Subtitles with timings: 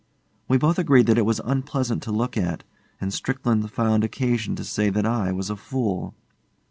[0.47, 2.63] We both agreed that it was unpleasant to look at,
[2.99, 6.15] and Strickland found occasion to say that I was a fool.